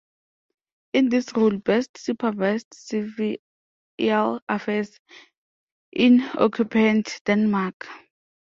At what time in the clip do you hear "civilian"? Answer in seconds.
2.73-3.37